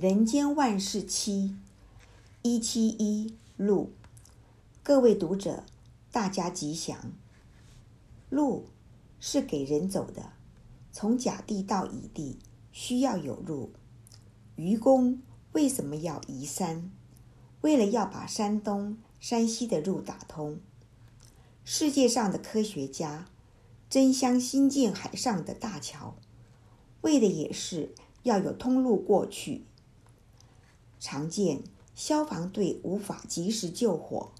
[0.00, 1.54] 人间万事七，
[2.40, 3.92] 一七一路，
[4.82, 5.62] 各位读者，
[6.10, 7.12] 大家吉祥。
[8.30, 8.64] 路
[9.18, 10.32] 是给人走的，
[10.90, 12.38] 从甲地到乙地
[12.72, 13.72] 需要有路。
[14.56, 15.20] 愚公
[15.52, 16.90] 为什么要移山？
[17.60, 20.60] 为了要把山东、山西的路打通。
[21.62, 23.26] 世界上的科学家
[23.90, 26.16] 争相兴建海上的大桥，
[27.02, 29.66] 为的也是要有通路过去。
[31.00, 31.62] 常见
[31.94, 34.32] 消防队无法及时救火，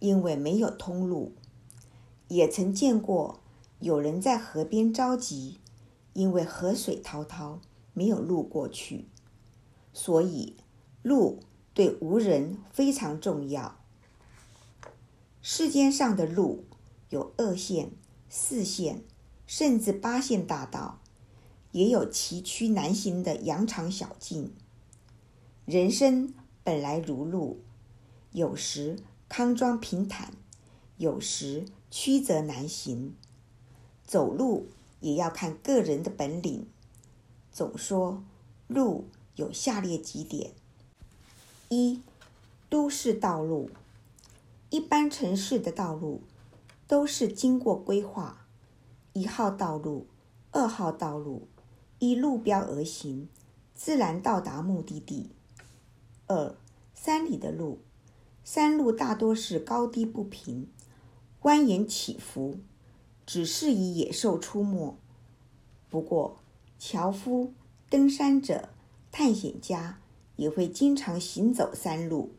[0.00, 1.32] 因为没有通路；
[2.28, 3.40] 也曾见过
[3.78, 5.58] 有人在河边着急，
[6.14, 7.60] 因为河水滔滔，
[7.92, 9.04] 没有路过去。
[9.92, 10.56] 所以，
[11.02, 11.40] 路
[11.74, 13.78] 对无人非常重要。
[15.42, 16.64] 世间上的路
[17.10, 17.90] 有二线、
[18.30, 19.04] 四线，
[19.46, 21.00] 甚至八线大道，
[21.72, 24.54] 也有崎岖难行的羊肠小径。
[25.64, 26.34] 人生
[26.64, 27.60] 本来如路，
[28.32, 30.32] 有时康庄平坦，
[30.96, 33.14] 有时曲折难行。
[34.04, 34.66] 走路
[34.98, 36.66] 也要看个人的本领。
[37.52, 38.24] 总说
[38.66, 39.04] 路
[39.36, 40.50] 有下列几点：
[41.68, 42.02] 一、
[42.68, 43.70] 都市道路，
[44.68, 46.22] 一般城市的道路
[46.88, 48.46] 都是经过规划，
[49.12, 50.08] 一号道路、
[50.50, 51.46] 二号道路，
[52.00, 53.28] 依路标而行，
[53.76, 55.30] 自然到达目的地。
[56.32, 56.54] 二、
[56.94, 57.80] 山里的路，
[58.42, 60.66] 山路大多是高低不平、
[61.42, 62.58] 蜿蜒起伏，
[63.26, 64.96] 只适宜野兽出没。
[65.90, 66.38] 不过，
[66.78, 67.52] 樵夫、
[67.90, 68.70] 登山者、
[69.10, 69.98] 探险家
[70.36, 72.32] 也会经常行走山路。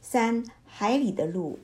[0.00, 1.60] 三、海里的路，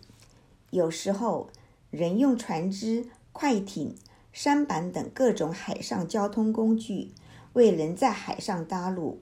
[0.70, 1.50] 有时候
[1.90, 3.96] 人用船只、快艇、
[4.32, 7.10] 舢板等各种海上交通工具，
[7.54, 9.20] 为人在海上搭路。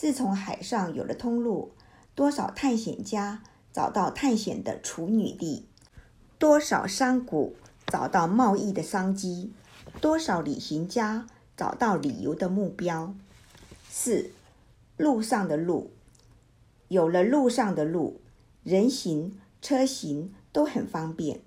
[0.00, 1.72] 自从海上有了通路，
[2.14, 5.66] 多少探险家找到探险的处女地，
[6.38, 7.50] 多少商贾
[7.88, 9.50] 找到贸易的商机，
[10.00, 13.12] 多少旅行家找到旅游的目标。
[13.90, 14.30] 四，
[14.96, 15.90] 路上的路，
[16.86, 18.20] 有了路上的路，
[18.62, 21.40] 人行车行都很方便。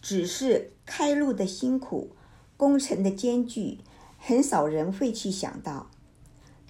[0.00, 2.10] 只是开路的辛苦，
[2.56, 3.78] 工程的艰巨，
[4.20, 5.90] 很少人会去想到。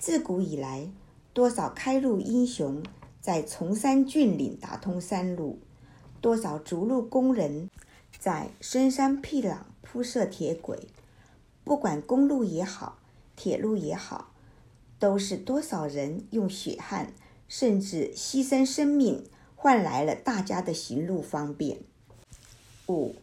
[0.01, 0.89] 自古以来，
[1.35, 2.83] 多少开路英雄
[3.21, 5.59] 在崇山峻岭打通山路，
[6.23, 7.69] 多少筑路工人
[8.19, 10.89] 在深山僻壤铺设铁轨。
[11.65, 12.97] 不管公路也好，
[13.37, 14.33] 铁路也好，
[14.99, 17.13] 都是多少人用血汗，
[17.47, 21.77] 甚至牺牲生命，换来了大家的行路方便。
[22.89, 23.15] 五，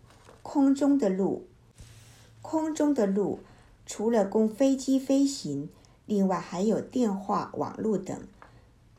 [0.44, 1.48] 空中的路，
[2.44, 3.40] 空中的路
[3.88, 5.70] 除了供飞机飞行。
[6.08, 8.20] 另外还有电话、网络等，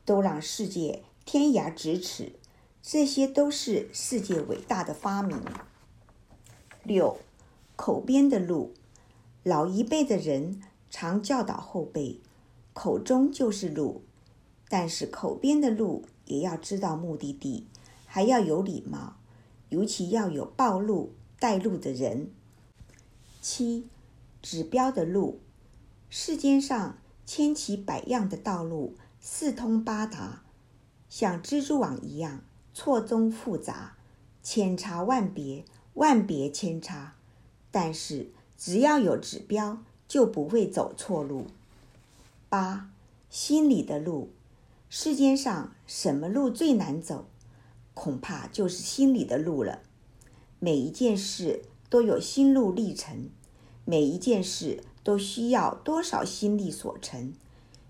[0.05, 2.33] 都让世界天涯咫尺。
[2.81, 5.41] 这些都是世界伟大的发明。
[6.85, 7.19] 六，
[7.77, 8.73] 口边的路，
[9.43, 12.21] 老一辈的人常教导后辈，
[12.73, 14.03] 口中就是路，
[14.69, 17.67] 但是口边的路也要知道目的地，
[18.07, 19.17] 还要有礼貌，
[19.71, 22.31] 尤其要有暴露、带路的人。
[23.41, 23.87] 七，
[24.41, 25.41] 指标的路。
[26.11, 26.97] 世间上
[27.27, 30.43] 千奇百样的道路，四通八达，
[31.11, 32.43] 像蜘蛛网一样
[32.73, 33.97] 错综复杂，
[34.43, 37.15] 千差万别，万别千差。
[37.71, 41.49] 但是只要有指标，就不会走错路。
[42.49, 42.89] 八，
[43.29, 44.31] 心里的路，
[44.89, 47.27] 世间上什么路最难走？
[47.93, 49.83] 恐怕就是心里的路了。
[50.59, 53.29] 每一件事都有心路历程，
[53.85, 54.83] 每一件事。
[55.09, 57.33] 都需要多少心力所成？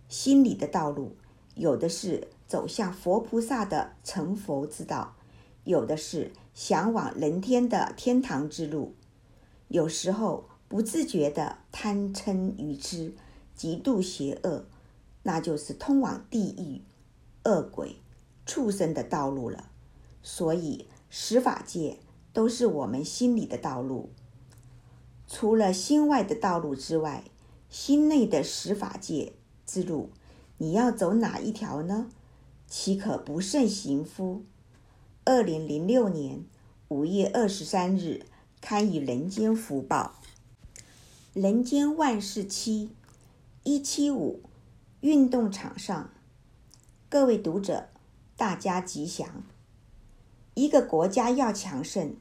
[0.09, 1.17] 心里的道路，
[1.57, 5.17] 有的是走向佛菩萨的成佛之道，
[5.65, 8.95] 有的是向往人天的天堂之路。
[9.67, 13.13] 有时候不自觉的贪嗔愚痴，
[13.53, 14.67] 极度邪恶，
[15.25, 16.83] 那就是通往地狱、
[17.43, 17.97] 恶鬼、
[18.47, 19.69] 畜生的道路了。
[20.23, 21.99] 所以十法界
[22.33, 24.11] 都是我们心里的道路。
[25.31, 27.23] 除了心外的道路之外，
[27.69, 29.35] 心内的十法界
[29.67, 30.09] 之路，
[30.57, 32.09] 你要走哪一条呢？
[32.67, 34.43] 岂可不慎行乎？
[35.27, 36.47] 二零零六年
[36.89, 38.25] 五月二十三日
[38.63, 40.15] 刊于《人间福报》。
[41.35, 42.91] 人间万事七，
[43.65, 44.41] 一七五，
[45.01, 46.11] 运动场上，
[47.11, 47.89] 各位读者，
[48.39, 49.45] 大家吉祥。
[50.55, 52.17] 一个国家要强盛，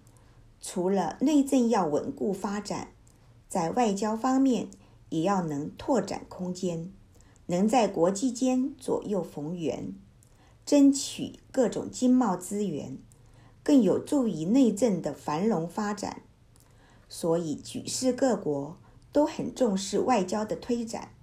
[0.61, 2.89] 除了内政要稳固发展。
[3.47, 4.67] 在外交方面，
[5.09, 6.91] 也要能拓展空间，
[7.45, 9.93] 能在国际间左右逢源，
[10.65, 12.97] 争取各种经贸资源，
[13.63, 16.21] 更有助于内政的繁荣发展。
[17.07, 18.77] 所以，举世各国
[19.13, 21.13] 都很重视外交的推展。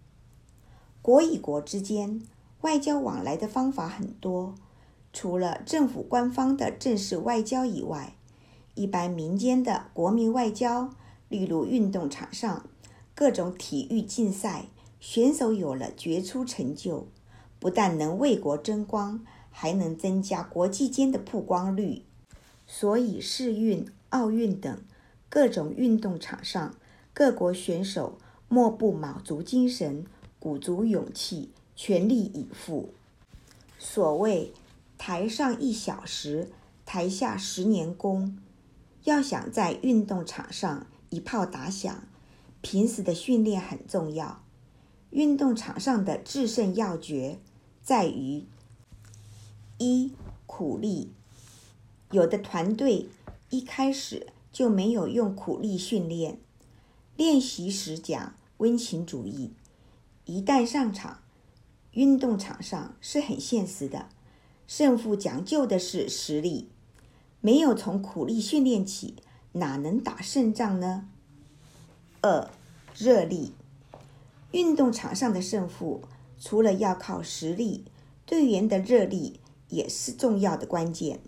[1.03, 2.23] 国与国之间
[2.63, 4.55] 外交往来的方法很多，
[5.13, 8.17] 除了政府官方的正式外交以外，
[8.75, 10.89] 一般民间的国民外交，
[11.29, 12.69] 例如运动场上
[13.15, 14.67] 各种体育竞赛，
[15.01, 17.07] 选手有了杰出成就，
[17.59, 22.03] 不但能为国争光，还能增加国际间的曝光率。
[22.67, 24.83] 所以，世运、奥运等
[25.29, 26.75] 各种运动场上，
[27.13, 28.19] 各国选手
[28.49, 30.07] 莫不卯足精神。
[30.41, 32.91] 鼓足勇气，全力以赴。
[33.79, 34.53] 所谓
[34.99, 36.51] “台上一小时，
[36.85, 38.37] 台下十年功”，
[39.05, 42.03] 要想在运动场上一炮打响，
[42.61, 44.43] 平时的训练很重要。
[45.11, 47.39] 运动场上的制胜要诀
[47.85, 48.43] 在于：
[49.79, 50.11] 一、
[50.47, 51.13] 苦力。
[52.11, 53.07] 有的团队
[53.49, 56.41] 一开始就没有用苦力训练，
[57.17, 59.53] 练习时讲温情主义。
[60.25, 61.21] 一旦上场，
[61.93, 64.09] 运动场上是很现实的，
[64.67, 66.71] 胜负讲究的是实力。
[67.41, 69.15] 没有从苦力训练起，
[69.55, 71.09] 哪能打胜仗呢？
[72.21, 72.49] 二、
[72.97, 73.53] 热力。
[74.53, 76.03] 运动场上的胜负，
[76.39, 77.85] 除了要靠实力，
[78.25, 81.19] 队员的热力也是重要的关键。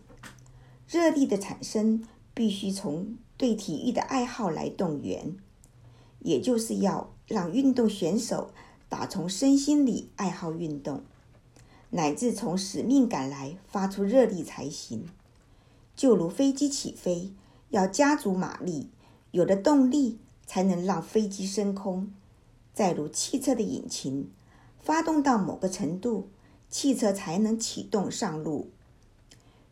[0.86, 5.36] 热力的产生，必须从对体育的爱好来动员，
[6.20, 8.50] 也就是要让运动选手。
[8.88, 11.02] 打从身心里爱好运动，
[11.90, 15.08] 乃至从使命感来发出热力才行。
[15.96, 17.32] 就如飞机起飞，
[17.70, 18.90] 要加足马力，
[19.30, 22.12] 有了动力才能让飞机升空。
[22.72, 24.30] 再如汽车的引擎，
[24.78, 26.28] 发动到某个程度，
[26.68, 28.70] 汽车才能启动上路。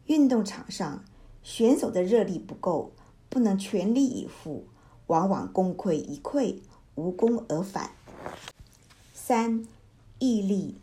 [0.06, 1.04] 运动场上，
[1.42, 2.92] 选手的热力不够，
[3.28, 4.64] 不能全力以赴，
[5.06, 6.60] 往往功亏一篑，
[6.94, 7.90] 无功而返。
[9.12, 9.66] 三、
[10.18, 10.76] 毅力。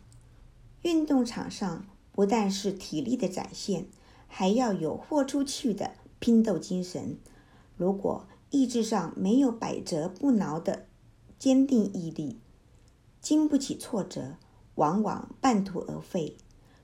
[0.82, 3.86] 运动场上不但是体力的展现，
[4.26, 5.92] 还要有豁出去的
[6.22, 7.18] 拼斗精神。
[7.76, 10.86] 如果意志上没有百折不挠的
[11.36, 12.38] 坚定毅力，
[13.20, 14.36] 经不起挫折，
[14.76, 16.36] 往往半途而废。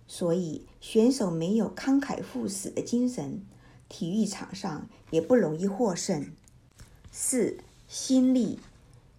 [0.09, 3.47] 所以，选手没有慷慨赴死的精神，
[3.89, 6.33] 体育场上也不容易获胜。
[7.13, 8.59] 四、心力。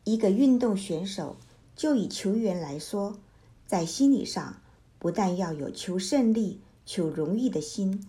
[0.04, 1.38] 一个运动选手。
[1.77, 3.18] 就以球员来说，
[3.66, 4.62] 在心理上
[4.98, 8.06] 不但要有求胜利、求荣誉的心，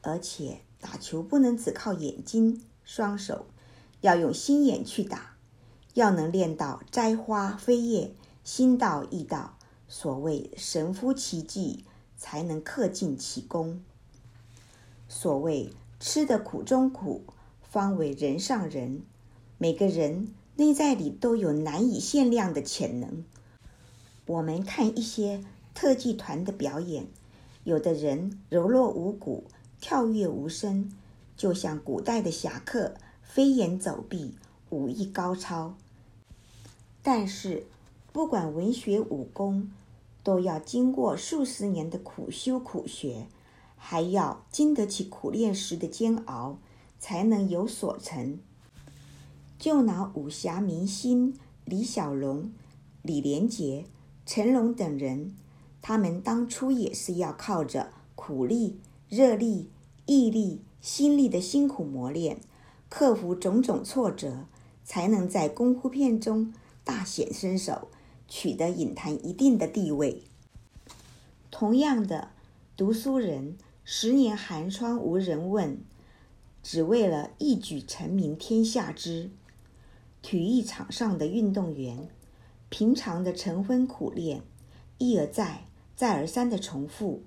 [0.00, 3.46] 而且打球不能只靠眼睛、双手，
[4.00, 5.36] 要用心眼去打，
[5.94, 9.56] 要能练到摘花飞叶，心到意到。
[9.86, 11.84] 所谓神乎其技，
[12.16, 13.82] 才能克尽其功。
[15.08, 17.22] 所谓吃得苦中苦，
[17.62, 19.02] 方为人上人。
[19.58, 20.34] 每个人。
[20.56, 23.24] 内在里都有难以限量的潜能。
[24.26, 25.42] 我们看一些
[25.72, 27.06] 特技团的表演，
[27.64, 29.44] 有的人柔弱无骨，
[29.80, 30.92] 跳跃无声，
[31.36, 34.34] 就像古代的侠客飞檐走壁，
[34.68, 35.74] 武艺高超。
[37.02, 37.64] 但是，
[38.12, 39.70] 不管文学武功，
[40.22, 43.26] 都要经过数十年的苦修苦学，
[43.76, 46.58] 还要经得起苦练时的煎熬，
[46.98, 48.38] 才能有所成。
[49.58, 52.52] 就拿武侠明星李小龙、
[53.02, 53.86] 李连杰、
[54.26, 55.34] 成龙等人，
[55.80, 58.78] 他们当初也是要靠着苦力、
[59.08, 59.70] 热力、
[60.12, 62.40] 毅力、心力的辛苦磨练，
[62.88, 64.44] 克服种种挫折，
[64.82, 66.52] 才能在功夫片中
[66.82, 67.86] 大显身手，
[68.26, 70.24] 取得影坛一定的地位。
[71.52, 72.32] 同样的，
[72.76, 75.78] 读书人十年寒窗无人问，
[76.60, 79.30] 只为了一举成名天下知。
[80.22, 82.08] 体育场上的运动员，
[82.68, 84.42] 平常的晨昏苦练，
[84.98, 87.22] 一而再、再而三的重复，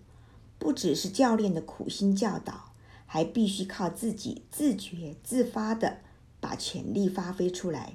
[0.60, 2.73] 不只是教练的苦心教导，
[3.14, 6.00] 还必须靠自己自觉自发的
[6.40, 7.94] 把潜力发挥出来。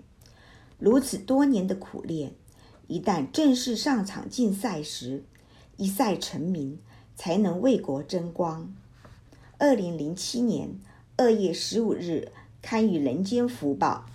[0.79, 2.37] 如此多年的苦练，
[2.87, 5.25] 一旦正式上场竞赛时，
[5.77, 6.79] 一赛成名，
[7.17, 8.73] 才能为国争光。
[9.59, 10.79] 二零零七年
[11.17, 12.31] 二月十五日，
[12.63, 14.07] 刊于《人间福报》。